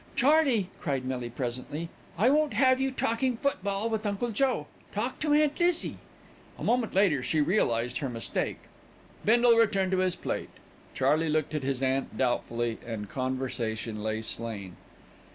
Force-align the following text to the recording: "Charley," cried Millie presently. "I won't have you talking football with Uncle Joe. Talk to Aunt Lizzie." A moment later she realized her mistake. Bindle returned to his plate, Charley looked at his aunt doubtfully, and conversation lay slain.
"Charley," 0.15 0.71
cried 0.81 1.05
Millie 1.05 1.29
presently. 1.29 1.87
"I 2.17 2.31
won't 2.31 2.55
have 2.55 2.81
you 2.81 2.89
talking 2.89 3.37
football 3.37 3.87
with 3.87 4.03
Uncle 4.03 4.31
Joe. 4.31 4.65
Talk 4.95 5.19
to 5.19 5.31
Aunt 5.33 5.59
Lizzie." 5.59 5.99
A 6.57 6.63
moment 6.63 6.95
later 6.95 7.21
she 7.21 7.39
realized 7.39 7.99
her 7.99 8.09
mistake. 8.09 8.61
Bindle 9.23 9.55
returned 9.55 9.91
to 9.91 9.99
his 9.99 10.15
plate, 10.15 10.49
Charley 10.95 11.29
looked 11.29 11.53
at 11.53 11.61
his 11.61 11.83
aunt 11.83 12.17
doubtfully, 12.17 12.79
and 12.83 13.11
conversation 13.11 14.01
lay 14.01 14.23
slain. 14.23 14.75